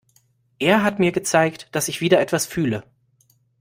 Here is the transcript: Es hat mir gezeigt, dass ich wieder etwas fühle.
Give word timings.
Es 0.57 0.81
hat 0.81 0.97
mir 0.97 1.11
gezeigt, 1.11 1.67
dass 1.73 1.87
ich 1.87 2.01
wieder 2.01 2.19
etwas 2.19 2.47
fühle. 2.47 2.83